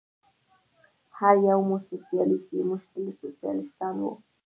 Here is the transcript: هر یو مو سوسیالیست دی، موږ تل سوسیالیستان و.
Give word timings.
هر 1.19 1.35
یو 1.49 1.59
مو 1.67 1.75
سوسیالیست 1.89 2.47
دی، 2.51 2.59
موږ 2.67 2.81
تل 2.91 3.05
سوسیالیستان 3.21 3.95
و. 4.01 4.05